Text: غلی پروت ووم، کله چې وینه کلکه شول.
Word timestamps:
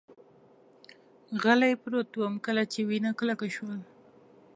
غلی 1.41 1.73
پروت 1.81 2.09
ووم، 2.15 2.33
کله 2.45 2.63
چې 2.71 2.79
وینه 2.89 3.11
کلکه 3.19 3.47
شول. 3.55 3.79